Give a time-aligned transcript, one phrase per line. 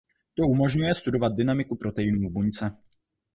[0.33, 2.71] To umožňuje studovat dynamiku proteinů v buňce.